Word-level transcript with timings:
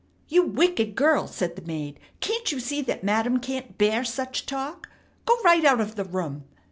"You 0.27 0.41
wicked 0.41 0.95
girl!" 0.95 1.27
said 1.27 1.55
the 1.55 1.61
maid. 1.61 1.99
"Can't 2.21 2.51
you 2.51 2.59
see 2.59 2.81
that 2.81 3.03
Madam 3.03 3.37
can't 3.37 3.77
bear 3.77 4.03
such 4.03 4.47
talk? 4.47 4.89
Go 5.27 5.37
right 5.45 5.63
out 5.63 5.79
of 5.79 5.93
the 5.93 6.05
room!" 6.05 6.45